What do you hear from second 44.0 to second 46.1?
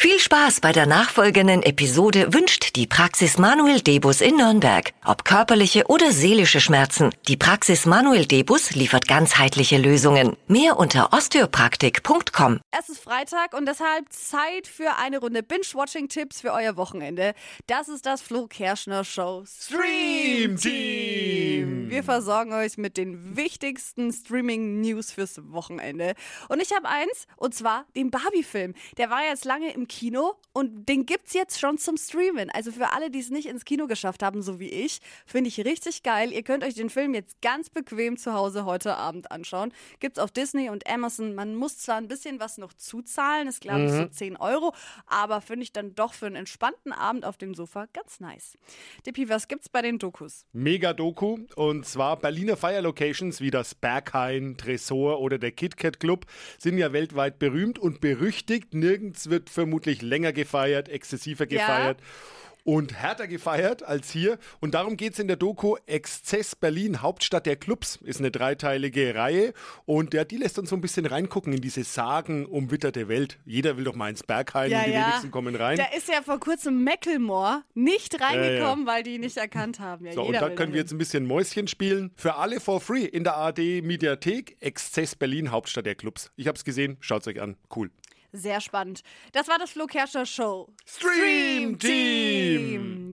10 Euro, aber finde ich dann